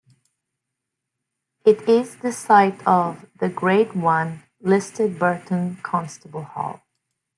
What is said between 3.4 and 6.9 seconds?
Grade One listed Burton Constable Hall.